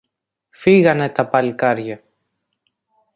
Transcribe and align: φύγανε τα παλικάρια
φύγανε 0.49 1.09
τα 1.11 1.27
παλικάρια 1.27 2.03